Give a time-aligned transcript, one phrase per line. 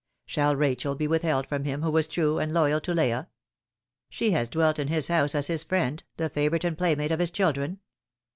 [0.25, 3.29] Shall Rachel be withheld from him who was true and loyal to Leah?
[4.09, 7.19] She has dwelt in his house as his friend, the favourite and play mate of
[7.19, 7.79] his children.